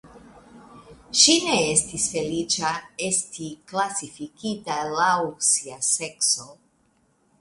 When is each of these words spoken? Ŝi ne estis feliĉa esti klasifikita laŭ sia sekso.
Ŝi 1.23 1.35
ne 1.49 1.57
estis 1.73 2.07
feliĉa 2.15 2.71
esti 3.09 3.51
klasifikita 3.73 4.79
laŭ 4.97 5.15
sia 5.53 5.81
sekso. 5.93 6.49